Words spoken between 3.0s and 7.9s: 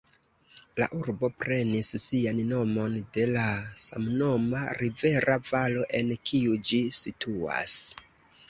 de la samnoma rivera valo, en kiu ĝi situas.